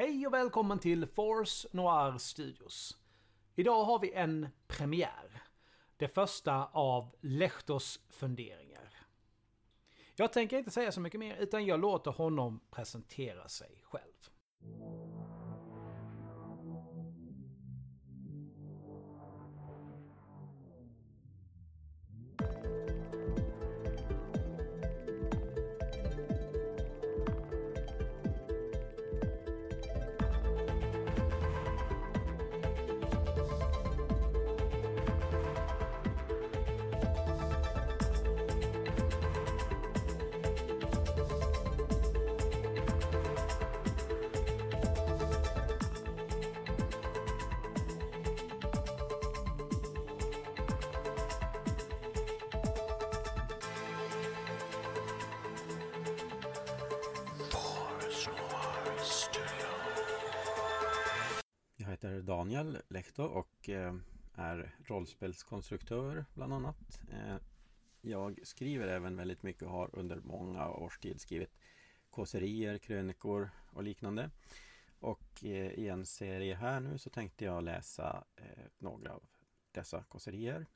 Hej 0.00 0.26
och 0.26 0.34
välkommen 0.34 0.78
till 0.78 1.06
Force 1.06 1.68
Noir 1.72 2.18
Studios. 2.18 2.96
Idag 3.54 3.84
har 3.84 3.98
vi 3.98 4.12
en 4.12 4.48
premiär. 4.66 5.42
Det 5.96 6.08
första 6.08 6.64
av 6.64 7.16
Lehtos 7.20 8.00
funderingar. 8.08 8.94
Jag 10.14 10.32
tänker 10.32 10.58
inte 10.58 10.70
säga 10.70 10.92
så 10.92 11.00
mycket 11.00 11.20
mer 11.20 11.36
utan 11.36 11.66
jag 11.66 11.80
låter 11.80 12.10
honom 12.10 12.60
presentera 12.70 13.48
sig 13.48 13.82
själv. 13.84 14.30
Heter 61.98 62.22
Daniel 62.22 62.78
Lehto 62.88 63.22
och 63.22 63.68
eh, 63.68 63.94
är 64.34 64.74
rollspelskonstruktör 64.84 66.24
bland 66.34 66.52
annat. 66.52 67.00
Eh, 67.12 67.36
jag 68.00 68.40
skriver 68.42 68.88
även 68.88 69.16
väldigt 69.16 69.42
mycket 69.42 69.62
och 69.62 69.70
har 69.70 69.90
under 69.92 70.20
många 70.20 70.68
års 70.68 70.98
tid 70.98 71.20
skrivit 71.20 71.58
kåserier, 72.10 72.78
krönikor 72.78 73.50
och 73.72 73.82
liknande. 73.82 74.30
Och 74.98 75.44
eh, 75.44 75.72
i 75.72 75.88
en 75.88 76.06
serie 76.06 76.54
här 76.54 76.80
nu 76.80 76.98
så 76.98 77.10
tänkte 77.10 77.44
jag 77.44 77.64
läsa 77.64 78.24
några 78.78 79.14
av 79.14 79.22
dessa 79.72 80.02
kåserier. 80.02 80.66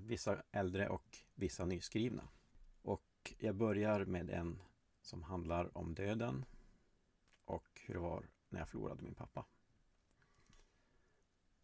Vissa 0.00 0.42
äldre 0.52 0.88
och 0.88 1.16
vissa 1.34 1.64
nyskrivna. 1.64 2.28
Och 2.82 3.34
jag 3.38 3.54
börjar 3.54 4.04
med 4.04 4.30
en 4.30 4.62
som 5.02 5.22
handlar 5.22 5.78
om 5.78 5.94
döden 5.94 6.44
och 7.44 7.80
hur 7.86 7.94
det 7.94 8.00
var 8.00 8.26
när 8.48 8.60
jag 8.60 8.68
förlorade 8.68 9.02
min 9.02 9.14
pappa. 9.14 9.46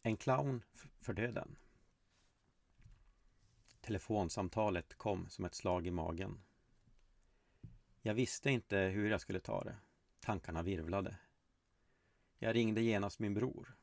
En 0.05 0.17
clown 0.17 0.65
för 1.01 1.13
döden. 1.13 1.57
Telefonsamtalet 3.81 4.95
kom 4.95 5.29
som 5.29 5.45
ett 5.45 5.55
slag 5.55 5.87
i 5.87 5.91
magen. 5.91 6.43
Jag 8.01 8.15
visste 8.15 8.51
inte 8.51 8.79
hur 8.79 9.11
jag 9.11 9.21
skulle 9.21 9.41
ta 9.41 9.65
det. 9.65 9.77
Tankarna 10.21 10.63
virvlade. 10.63 11.17
Jag 12.39 12.55
ringde 12.55 12.83
genast 12.83 13.19
min 13.19 13.35
bror. 13.35 13.77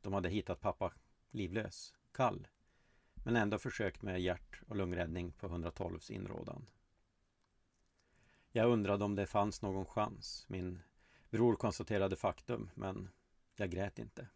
De 0.00 0.12
hade 0.12 0.28
hittat 0.28 0.60
pappa 0.60 0.92
livlös, 1.30 1.94
kall, 2.12 2.48
men 3.14 3.36
ändå 3.36 3.58
försökt 3.58 4.02
med 4.02 4.20
hjärt 4.20 4.62
och 4.68 4.76
lungräddning 4.76 5.32
på 5.32 5.48
112s 5.48 6.12
inrådan. 6.12 6.66
Jag 8.50 8.70
undrade 8.70 9.04
om 9.04 9.14
det 9.14 9.26
fanns 9.26 9.62
någon 9.62 9.86
chans. 9.86 10.44
Min 10.48 10.82
bror 11.30 11.56
konstaterade 11.56 12.16
faktum, 12.16 12.70
men 12.74 13.08
jag 13.56 13.70
grät 13.70 13.98
inte. 13.98 14.28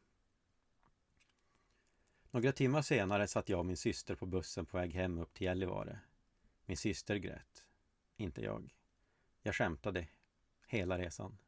Några 2.35 2.53
timmar 2.53 2.83
senare 2.83 3.27
satt 3.27 3.49
jag 3.49 3.59
och 3.59 3.67
min 3.67 3.77
syster 3.77 4.15
på 4.15 4.27
bussen 4.27 4.67
på 4.67 4.77
väg 4.77 4.95
hem 4.95 5.19
upp 5.19 5.35
till 5.35 5.45
Gällivare. 5.45 5.99
Min 6.67 6.77
syster 6.77 7.17
grät. 7.17 7.67
Inte 8.17 8.43
jag. 8.43 8.75
Jag 9.43 9.55
skämtade 9.55 10.09
hela 10.67 10.99
resan. 10.99 11.39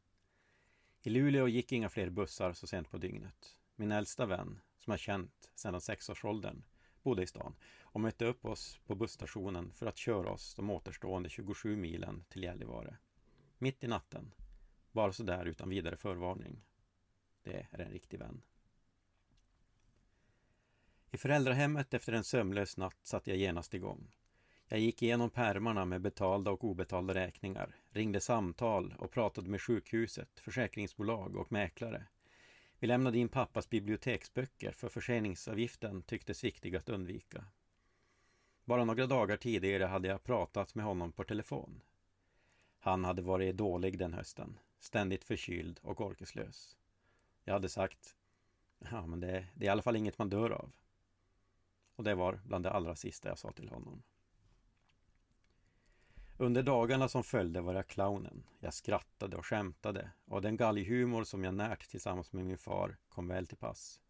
I 1.03 1.11
Luleå 1.11 1.49
gick 1.49 1.73
inga 1.73 1.89
fler 1.89 2.11
bussar 2.11 2.53
så 2.53 2.67
sent 2.67 2.91
på 2.91 2.99
dygnet. 2.99 3.57
Min 3.77 3.93
äldsta 3.93 4.27
vän, 4.27 4.61
som 4.79 4.91
jag 4.91 5.01
känt 5.01 5.51
sedan 5.55 5.81
sexårsåldern, 5.81 6.65
bodde 7.03 7.23
i 7.23 7.27
stan 7.27 7.57
och 7.83 8.01
mötte 8.01 8.25
upp 8.25 8.45
oss 8.45 8.81
på 8.87 8.95
busstationen 8.95 9.73
för 9.73 9.87
att 9.87 9.97
köra 9.97 10.31
oss 10.31 10.55
de 10.55 10.71
återstående 10.71 11.29
27 11.29 11.77
milen 11.77 12.25
till 12.29 12.43
Gällivare. 12.43 12.97
Mitt 13.59 13.85
i 13.85 13.87
natten. 13.87 14.35
Bara 14.93 15.13
sådär 15.13 15.45
utan 15.45 15.69
vidare 15.69 15.97
förvarning. 15.97 16.65
Det 17.43 17.67
är 17.71 17.81
en 17.81 17.91
riktig 17.91 18.19
vän. 18.19 18.43
I 21.15 21.17
föräldrahemmet 21.17 21.95
efter 21.95 22.13
en 22.13 22.25
sömnlös 22.25 22.77
natt 22.77 22.97
satte 23.03 23.31
jag 23.31 23.39
genast 23.39 23.75
igång. 23.75 24.17
Jag 24.69 24.81
gick 24.81 25.03
igenom 25.03 25.31
pärmarna 25.31 25.85
med 25.85 26.01
betalda 26.01 26.51
och 26.51 26.65
obetalda 26.65 27.15
räkningar, 27.15 27.77
ringde 27.91 28.21
samtal 28.21 28.95
och 28.99 29.11
pratade 29.11 29.51
med 29.51 29.61
sjukhuset, 29.61 30.41
försäkringsbolag 30.41 31.37
och 31.37 31.53
mäklare. 31.53 32.07
Vi 32.79 32.87
lämnade 32.87 33.19
in 33.19 33.29
pappas 33.29 33.71
biblioteksböcker 33.71 34.73
för 34.73 34.89
förseningsavgiften 34.89 36.03
tycktes 36.03 36.45
viktig 36.45 36.77
att 36.77 36.89
undvika. 36.89 37.45
Bara 38.65 38.85
några 38.85 39.07
dagar 39.07 39.37
tidigare 39.37 39.85
hade 39.85 40.09
jag 40.09 40.25
pratat 40.25 40.75
med 40.75 40.85
honom 40.85 41.13
på 41.13 41.25
telefon. 41.25 41.83
Han 42.79 43.05
hade 43.05 43.23
varit 43.23 43.57
dålig 43.57 43.99
den 43.99 44.13
hösten, 44.13 44.59
ständigt 44.81 45.25
förkyld 45.25 45.81
och 45.83 46.01
orkeslös. 46.01 46.77
Jag 47.45 47.53
hade 47.53 47.69
sagt, 47.69 48.17
ja 48.79 49.07
men 49.07 49.21
det, 49.21 49.47
det 49.55 49.65
är 49.65 49.69
i 49.69 49.73
alla 49.73 49.83
fall 49.83 49.97
inget 49.97 50.19
man 50.19 50.29
dör 50.29 50.51
av. 50.51 50.73
Och 51.97 52.05
det 52.05 52.15
var 52.15 52.41
bland 52.45 52.65
det 52.65 52.71
allra 52.71 52.97
sista 52.97 53.29
jag 53.29 53.39
sa 53.39 53.53
till 53.53 53.69
honom. 53.69 54.03
Under 56.37 56.63
dagarna 56.63 57.09
som 57.09 57.25
följde 57.25 57.61
var 57.61 57.75
jag 57.75 57.87
clownen. 57.87 58.47
Jag 58.61 58.75
skrattade 58.75 59.37
och 59.37 59.47
skämtade 59.47 60.11
och 60.25 60.43
den 60.43 60.57
galghumor 60.57 61.25
som 61.25 61.45
jag 61.45 61.55
närt 61.55 61.89
tillsammans 61.89 62.33
med 62.33 62.47
min 62.47 62.59
far 62.59 62.97
kom 63.09 63.29
väl 63.29 63.47
till 63.47 63.57
pass. 63.57 64.01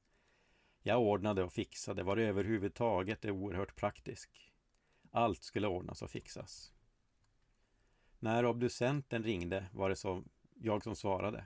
Jag 0.83 1.03
ordnade 1.03 1.43
och 1.43 1.53
fixade, 1.53 2.03
var 2.03 2.17
överhuvudtaget 2.17 3.25
oerhört 3.25 3.77
praktisk. 3.77 4.53
Allt 5.11 5.43
skulle 5.43 5.67
ordnas 5.67 6.03
och 6.03 6.11
fixas. 6.11 6.73
När 8.19 8.47
obducenten 8.47 9.23
ringde 9.23 9.67
var 9.73 9.89
det 9.89 9.97
så 9.97 10.25
jag 10.55 10.83
som 10.83 10.97
svarade. 10.97 11.45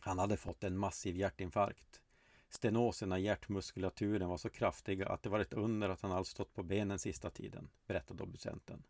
Han 0.00 0.18
hade 0.18 0.36
fått 0.36 0.64
en 0.64 0.78
massiv 0.78 1.16
hjärtinfarkt 1.16 2.02
Stenoserna 2.48 3.18
i 3.18 3.22
hjärtmuskulaturen 3.22 4.28
var 4.28 4.36
så 4.36 4.50
kraftiga 4.50 5.08
att 5.08 5.22
det 5.22 5.28
var 5.28 5.40
ett 5.40 5.52
under 5.52 5.88
att 5.88 6.00
han 6.00 6.12
alls 6.12 6.28
stått 6.28 6.54
på 6.54 6.62
benen 6.62 6.98
sista 6.98 7.30
tiden, 7.30 7.70
berättade 7.86 8.22
obducenten. 8.22 8.82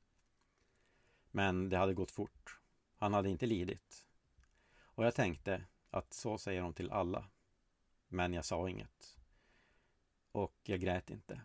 Men 1.30 1.68
det 1.68 1.76
hade 1.76 1.94
gått 1.94 2.10
fort. 2.10 2.60
Han 2.96 3.14
hade 3.14 3.28
inte 3.28 3.46
lidit. 3.46 4.06
Och 4.80 5.04
jag 5.04 5.14
tänkte 5.14 5.64
att 5.90 6.12
så 6.12 6.38
säger 6.38 6.62
de 6.62 6.72
till 6.72 6.90
alla. 6.90 7.24
Men 8.08 8.32
jag 8.32 8.44
sa 8.44 8.68
inget. 8.68 9.16
Och 10.32 10.56
jag 10.62 10.80
grät 10.80 11.10
inte. 11.10 11.40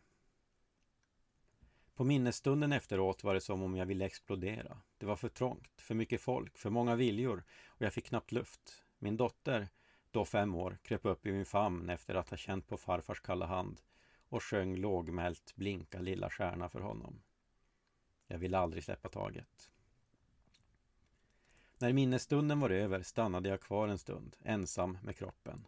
På 1.95 2.03
minnesstunden 2.03 2.71
efteråt 2.71 3.23
var 3.23 3.33
det 3.33 3.41
som 3.41 3.63
om 3.63 3.75
jag 3.75 3.85
ville 3.85 4.05
explodera. 4.05 4.77
Det 4.97 5.05
var 5.05 5.15
för 5.15 5.29
trångt, 5.29 5.81
för 5.81 5.95
mycket 5.95 6.21
folk, 6.21 6.57
för 6.57 6.69
många 6.69 6.95
viljor 6.95 7.43
och 7.67 7.81
jag 7.81 7.93
fick 7.93 8.05
knappt 8.05 8.31
luft. 8.31 8.83
Min 8.97 9.17
dotter 9.17 9.69
då 10.13 10.25
fem 10.25 10.55
år, 10.55 10.77
kröp 10.83 11.05
upp 11.05 11.25
i 11.25 11.31
min 11.31 11.45
famn 11.45 11.89
efter 11.89 12.15
att 12.15 12.29
ha 12.29 12.37
känt 12.37 12.67
på 12.67 12.77
farfars 12.77 13.21
kalla 13.21 13.45
hand 13.45 13.81
och 14.29 14.43
sjöng 14.43 14.75
lågmält 14.75 15.55
Blinka 15.55 15.99
lilla 15.99 16.29
stjärna 16.29 16.69
för 16.69 16.79
honom. 16.79 17.21
Jag 18.27 18.37
ville 18.37 18.57
aldrig 18.57 18.83
släppa 18.83 19.09
taget. 19.09 19.71
När 21.77 21.93
minnesstunden 21.93 22.59
var 22.59 22.69
över 22.69 23.03
stannade 23.03 23.49
jag 23.49 23.61
kvar 23.61 23.87
en 23.87 23.97
stund, 23.97 24.35
ensam 24.43 24.97
med 25.03 25.15
kroppen. 25.15 25.67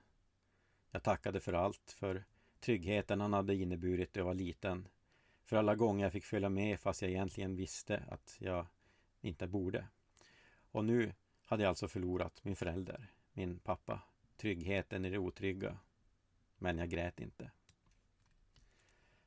Jag 0.91 1.03
tackade 1.03 1.39
för 1.39 1.53
allt, 1.53 1.91
för 1.91 2.23
tryggheten 2.59 3.21
han 3.21 3.33
hade 3.33 3.55
inneburit 3.55 4.13
då 4.13 4.19
jag 4.19 4.25
var 4.25 4.33
liten, 4.33 4.87
för 5.43 5.57
alla 5.57 5.75
gånger 5.75 6.05
jag 6.05 6.11
fick 6.11 6.25
följa 6.25 6.49
med 6.49 6.79
fast 6.79 7.01
jag 7.01 7.11
egentligen 7.11 7.55
visste 7.55 8.03
att 8.09 8.37
jag 8.39 8.67
inte 9.21 9.47
borde. 9.47 9.87
Och 10.71 10.85
nu 10.85 11.13
hade 11.45 11.63
jag 11.63 11.69
alltså 11.69 11.87
förlorat 11.87 12.43
min 12.43 12.55
förälder, 12.55 13.11
min 13.33 13.59
pappa, 13.59 14.01
tryggheten 14.37 15.05
i 15.05 15.09
det 15.09 15.17
otrygga. 15.17 15.77
Men 16.57 16.77
jag 16.77 16.89
grät 16.89 17.19
inte. 17.19 17.51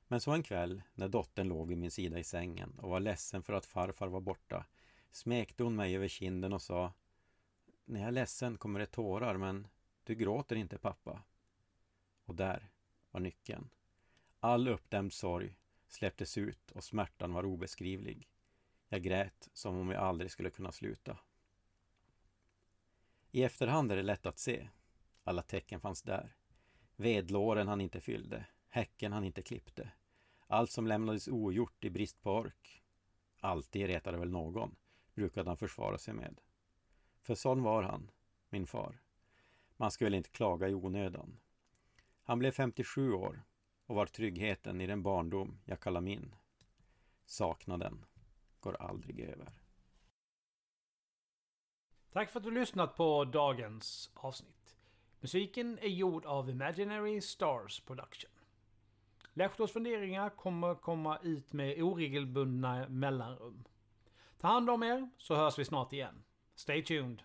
Men 0.08 0.20
så 0.20 0.32
en 0.32 0.42
kväll, 0.42 0.82
när 0.94 1.08
dottern 1.08 1.48
låg 1.48 1.68
vid 1.68 1.78
min 1.78 1.90
sida 1.90 2.18
i 2.18 2.24
sängen 2.24 2.78
och 2.78 2.90
var 2.90 3.00
ledsen 3.00 3.42
för 3.42 3.52
att 3.52 3.66
farfar 3.66 4.08
var 4.08 4.20
borta, 4.20 4.66
smekte 5.10 5.62
hon 5.62 5.76
mig 5.76 5.96
över 5.96 6.08
kinden 6.08 6.52
och 6.52 6.62
sa 6.62 6.92
När 7.84 8.00
jag 8.00 8.08
är 8.08 8.12
ledsen 8.12 8.58
kommer 8.58 8.80
det 8.80 8.86
tårar, 8.86 9.36
men 9.36 9.68
du 10.04 10.14
gråter 10.14 10.56
inte 10.56 10.78
pappa. 10.78 11.22
Och 12.24 12.34
där 12.34 12.70
var 13.10 13.20
nyckeln. 13.20 13.70
All 14.40 14.68
uppdämd 14.68 15.12
sorg 15.12 15.56
släpptes 15.88 16.38
ut 16.38 16.70
och 16.70 16.84
smärtan 16.84 17.32
var 17.32 17.44
obeskrivlig. 17.44 18.28
Jag 18.88 19.02
grät 19.02 19.48
som 19.52 19.76
om 19.76 19.90
jag 19.90 20.02
aldrig 20.02 20.30
skulle 20.30 20.50
kunna 20.50 20.72
sluta. 20.72 21.18
I 23.30 23.42
efterhand 23.42 23.92
är 23.92 23.96
det 23.96 24.02
lätt 24.02 24.26
att 24.26 24.38
se. 24.38 24.68
Alla 25.28 25.42
tecken 25.42 25.80
fanns 25.80 26.02
där. 26.02 26.34
Vedlåren 26.96 27.68
han 27.68 27.80
inte 27.80 28.00
fyllde, 28.00 28.46
häcken 28.68 29.12
han 29.12 29.24
inte 29.24 29.42
klippte. 29.42 29.90
Allt 30.46 30.70
som 30.70 30.86
lämnades 30.86 31.28
ogjort 31.28 31.84
i 31.84 31.90
brist 31.90 32.22
på 32.22 32.32
ork. 32.32 32.82
Alltid 33.40 33.86
retade 33.86 34.18
väl 34.18 34.30
någon, 34.30 34.76
brukade 35.14 35.50
han 35.50 35.56
försvara 35.56 35.98
sig 35.98 36.14
med. 36.14 36.40
För 37.20 37.34
sån 37.34 37.62
var 37.62 37.82
han, 37.82 38.10
min 38.48 38.66
far. 38.66 39.02
Man 39.76 39.90
skulle 39.90 40.16
inte 40.16 40.30
klaga 40.30 40.68
i 40.68 40.74
onödan. 40.74 41.40
Han 42.22 42.38
blev 42.38 42.50
57 42.50 43.12
år 43.12 43.42
och 43.86 43.94
var 43.94 44.06
tryggheten 44.06 44.80
i 44.80 44.86
den 44.86 45.02
barndom 45.02 45.60
jag 45.64 45.80
kallar 45.80 46.00
min. 46.00 46.34
Saknaden 47.24 48.04
går 48.60 48.82
aldrig 48.82 49.20
över. 49.20 49.52
Tack 52.10 52.30
för 52.30 52.40
att 52.40 52.44
du 52.44 52.50
lyssnat 52.50 52.96
på 52.96 53.24
dagens 53.24 54.10
avsnitt. 54.14 54.57
Musiken 55.20 55.78
är 55.78 55.88
gjord 55.88 56.24
av 56.24 56.50
Imaginary 56.50 57.20
Stars 57.20 57.80
Production. 57.80 58.30
Lehtos 59.34 59.72
funderingar 59.72 60.30
kommer 60.30 60.74
komma 60.74 61.18
ut 61.22 61.52
med 61.52 61.82
oregelbundna 61.82 62.88
mellanrum. 62.88 63.64
Ta 64.40 64.48
hand 64.48 64.70
om 64.70 64.82
er 64.82 65.10
så 65.18 65.34
hörs 65.34 65.58
vi 65.58 65.64
snart 65.64 65.92
igen. 65.92 66.24
Stay 66.54 66.84
tuned! 66.84 67.22